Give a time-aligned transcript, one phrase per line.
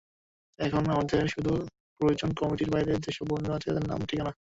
[0.59, 1.51] এখন আমাদের শুধু
[1.99, 4.31] প্রয়োজন কমিটির বাইরের যেসব বন্ধু আছেন তাঁদের নাম-ঠিকানা।